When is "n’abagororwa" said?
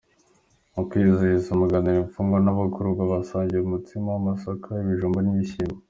2.41-3.03